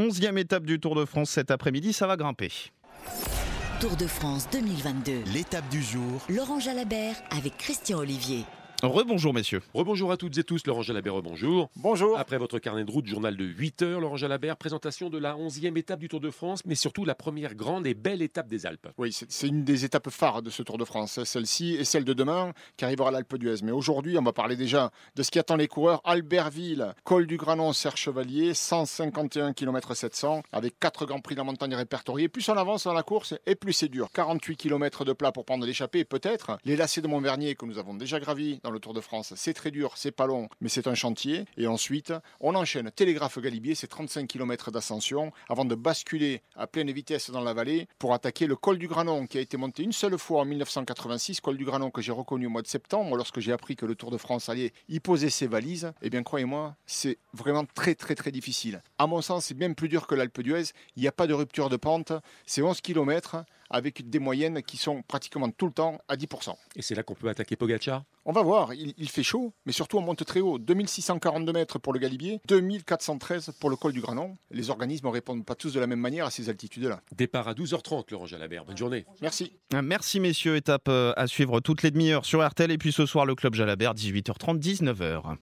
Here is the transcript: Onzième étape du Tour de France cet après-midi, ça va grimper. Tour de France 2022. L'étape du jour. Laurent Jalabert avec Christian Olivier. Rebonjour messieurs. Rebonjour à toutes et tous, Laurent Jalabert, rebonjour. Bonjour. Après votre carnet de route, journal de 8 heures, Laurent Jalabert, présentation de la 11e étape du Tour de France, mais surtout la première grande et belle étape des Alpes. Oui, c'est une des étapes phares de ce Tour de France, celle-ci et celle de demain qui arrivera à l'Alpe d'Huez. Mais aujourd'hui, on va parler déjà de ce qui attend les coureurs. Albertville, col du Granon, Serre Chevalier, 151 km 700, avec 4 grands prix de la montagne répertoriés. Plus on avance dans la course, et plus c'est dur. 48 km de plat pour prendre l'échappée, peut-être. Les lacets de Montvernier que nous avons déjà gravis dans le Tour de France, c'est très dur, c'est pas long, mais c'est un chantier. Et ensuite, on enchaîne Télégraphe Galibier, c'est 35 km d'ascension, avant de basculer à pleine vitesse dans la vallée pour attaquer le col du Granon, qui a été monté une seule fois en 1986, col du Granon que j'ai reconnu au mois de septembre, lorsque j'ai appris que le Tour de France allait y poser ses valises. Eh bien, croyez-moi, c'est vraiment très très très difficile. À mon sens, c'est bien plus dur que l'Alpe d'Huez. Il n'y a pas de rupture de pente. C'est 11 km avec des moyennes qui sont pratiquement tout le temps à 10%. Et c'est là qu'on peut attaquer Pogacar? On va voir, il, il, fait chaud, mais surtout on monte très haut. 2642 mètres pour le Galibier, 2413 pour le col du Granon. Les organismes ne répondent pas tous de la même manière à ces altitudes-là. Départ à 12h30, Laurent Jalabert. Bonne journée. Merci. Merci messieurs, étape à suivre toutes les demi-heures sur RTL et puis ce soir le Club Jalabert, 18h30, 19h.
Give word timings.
Onzième 0.00 0.38
étape 0.38 0.64
du 0.64 0.80
Tour 0.80 0.94
de 0.94 1.04
France 1.04 1.28
cet 1.28 1.50
après-midi, 1.50 1.92
ça 1.92 2.06
va 2.06 2.16
grimper. 2.16 2.50
Tour 3.82 3.96
de 3.96 4.06
France 4.06 4.48
2022. 4.50 5.24
L'étape 5.34 5.68
du 5.68 5.82
jour. 5.82 6.22
Laurent 6.30 6.58
Jalabert 6.58 7.16
avec 7.30 7.58
Christian 7.58 7.98
Olivier. 7.98 8.46
Rebonjour 8.82 9.34
messieurs. 9.34 9.60
Rebonjour 9.74 10.10
à 10.10 10.16
toutes 10.16 10.38
et 10.38 10.42
tous, 10.42 10.66
Laurent 10.66 10.80
Jalabert, 10.80 11.12
rebonjour. 11.12 11.68
Bonjour. 11.76 12.18
Après 12.18 12.38
votre 12.38 12.58
carnet 12.58 12.82
de 12.82 12.90
route, 12.90 13.06
journal 13.06 13.36
de 13.36 13.44
8 13.44 13.82
heures, 13.82 14.00
Laurent 14.00 14.16
Jalabert, 14.16 14.56
présentation 14.56 15.10
de 15.10 15.18
la 15.18 15.34
11e 15.34 15.76
étape 15.76 16.00
du 16.00 16.08
Tour 16.08 16.20
de 16.20 16.30
France, 16.30 16.62
mais 16.64 16.74
surtout 16.74 17.04
la 17.04 17.14
première 17.14 17.54
grande 17.54 17.86
et 17.86 17.92
belle 17.92 18.22
étape 18.22 18.48
des 18.48 18.64
Alpes. 18.64 18.88
Oui, 18.96 19.12
c'est 19.12 19.46
une 19.46 19.64
des 19.64 19.84
étapes 19.84 20.08
phares 20.08 20.40
de 20.40 20.48
ce 20.48 20.62
Tour 20.62 20.78
de 20.78 20.86
France, 20.86 21.22
celle-ci 21.24 21.74
et 21.74 21.84
celle 21.84 22.06
de 22.06 22.14
demain 22.14 22.54
qui 22.78 22.86
arrivera 22.86 23.08
à 23.08 23.10
l'Alpe 23.10 23.36
d'Huez. 23.36 23.56
Mais 23.62 23.70
aujourd'hui, 23.70 24.16
on 24.16 24.22
va 24.22 24.32
parler 24.32 24.56
déjà 24.56 24.90
de 25.14 25.22
ce 25.22 25.30
qui 25.30 25.38
attend 25.38 25.56
les 25.56 25.68
coureurs. 25.68 26.00
Albertville, 26.04 26.94
col 27.04 27.26
du 27.26 27.36
Granon, 27.36 27.74
Serre 27.74 27.98
Chevalier, 27.98 28.54
151 28.54 29.52
km 29.52 29.94
700, 29.94 30.42
avec 30.52 30.78
4 30.80 31.04
grands 31.04 31.20
prix 31.20 31.34
de 31.34 31.40
la 31.40 31.44
montagne 31.44 31.74
répertoriés. 31.74 32.28
Plus 32.28 32.48
on 32.48 32.54
avance 32.54 32.84
dans 32.84 32.94
la 32.94 33.02
course, 33.02 33.34
et 33.44 33.56
plus 33.56 33.74
c'est 33.74 33.88
dur. 33.88 34.08
48 34.14 34.56
km 34.56 35.04
de 35.04 35.12
plat 35.12 35.32
pour 35.32 35.44
prendre 35.44 35.66
l'échappée, 35.66 36.06
peut-être. 36.06 36.56
Les 36.64 36.76
lacets 36.76 37.02
de 37.02 37.08
Montvernier 37.08 37.56
que 37.56 37.66
nous 37.66 37.76
avons 37.76 37.92
déjà 37.92 38.18
gravis 38.18 38.58
dans 38.62 38.69
le 38.70 38.80
Tour 38.80 38.94
de 38.94 39.00
France, 39.00 39.32
c'est 39.36 39.54
très 39.54 39.70
dur, 39.70 39.92
c'est 39.96 40.10
pas 40.10 40.26
long, 40.26 40.48
mais 40.60 40.68
c'est 40.68 40.86
un 40.86 40.94
chantier. 40.94 41.44
Et 41.56 41.66
ensuite, 41.66 42.12
on 42.40 42.54
enchaîne 42.54 42.90
Télégraphe 42.90 43.38
Galibier, 43.38 43.74
c'est 43.74 43.86
35 43.86 44.26
km 44.26 44.70
d'ascension, 44.70 45.32
avant 45.48 45.64
de 45.64 45.74
basculer 45.74 46.42
à 46.56 46.66
pleine 46.66 46.90
vitesse 46.90 47.30
dans 47.30 47.40
la 47.40 47.54
vallée 47.54 47.88
pour 47.98 48.14
attaquer 48.14 48.46
le 48.46 48.56
col 48.56 48.78
du 48.78 48.88
Granon, 48.88 49.26
qui 49.26 49.38
a 49.38 49.40
été 49.40 49.56
monté 49.56 49.82
une 49.82 49.92
seule 49.92 50.18
fois 50.18 50.42
en 50.42 50.44
1986, 50.44 51.40
col 51.40 51.56
du 51.56 51.64
Granon 51.64 51.90
que 51.90 52.02
j'ai 52.02 52.12
reconnu 52.12 52.46
au 52.46 52.50
mois 52.50 52.62
de 52.62 52.66
septembre, 52.66 53.16
lorsque 53.16 53.40
j'ai 53.40 53.52
appris 53.52 53.76
que 53.76 53.86
le 53.86 53.94
Tour 53.94 54.10
de 54.10 54.18
France 54.18 54.48
allait 54.48 54.72
y 54.88 55.00
poser 55.00 55.30
ses 55.30 55.46
valises. 55.46 55.92
Eh 56.02 56.10
bien, 56.10 56.22
croyez-moi, 56.22 56.76
c'est 56.86 57.18
vraiment 57.32 57.64
très 57.64 57.94
très 57.94 58.14
très 58.14 58.30
difficile. 58.30 58.82
À 58.98 59.06
mon 59.06 59.20
sens, 59.22 59.46
c'est 59.46 59.54
bien 59.54 59.72
plus 59.72 59.88
dur 59.88 60.06
que 60.06 60.14
l'Alpe 60.14 60.40
d'Huez. 60.40 60.72
Il 60.96 61.02
n'y 61.02 61.08
a 61.08 61.12
pas 61.12 61.26
de 61.26 61.34
rupture 61.34 61.68
de 61.68 61.76
pente. 61.76 62.12
C'est 62.46 62.62
11 62.62 62.80
km 62.80 63.44
avec 63.70 64.08
des 64.10 64.18
moyennes 64.18 64.62
qui 64.62 64.76
sont 64.76 65.02
pratiquement 65.02 65.50
tout 65.50 65.66
le 65.66 65.72
temps 65.72 65.98
à 66.08 66.16
10%. 66.16 66.54
Et 66.76 66.82
c'est 66.82 66.94
là 66.94 67.02
qu'on 67.02 67.14
peut 67.14 67.28
attaquer 67.28 67.56
Pogacar? 67.56 68.04
On 68.24 68.32
va 68.32 68.42
voir, 68.42 68.74
il, 68.74 68.92
il, 68.98 69.08
fait 69.08 69.22
chaud, 69.22 69.54
mais 69.64 69.72
surtout 69.72 69.96
on 69.98 70.02
monte 70.02 70.24
très 70.24 70.40
haut. 70.40 70.58
2642 70.58 71.52
mètres 71.52 71.78
pour 71.78 71.92
le 71.92 71.98
Galibier, 71.98 72.40
2413 72.48 73.52
pour 73.58 73.70
le 73.70 73.76
col 73.76 73.92
du 73.92 74.00
Granon. 74.00 74.36
Les 74.50 74.70
organismes 74.70 75.06
ne 75.06 75.12
répondent 75.12 75.44
pas 75.44 75.54
tous 75.54 75.72
de 75.72 75.80
la 75.80 75.86
même 75.86 76.00
manière 76.00 76.26
à 76.26 76.30
ces 76.30 76.48
altitudes-là. 76.48 77.00
Départ 77.16 77.48
à 77.48 77.54
12h30, 77.54 78.10
Laurent 78.10 78.26
Jalabert. 78.26 78.64
Bonne 78.64 78.76
journée. 78.76 79.06
Merci. 79.22 79.52
Merci 79.72 80.20
messieurs, 80.20 80.56
étape 80.56 80.88
à 80.88 81.26
suivre 81.26 81.60
toutes 81.60 81.82
les 81.82 81.90
demi-heures 81.90 82.24
sur 82.24 82.46
RTL 82.46 82.70
et 82.70 82.78
puis 82.78 82.92
ce 82.92 83.06
soir 83.06 83.24
le 83.24 83.34
Club 83.34 83.54
Jalabert, 83.54 83.94
18h30, 83.94 84.58
19h. 84.58 85.36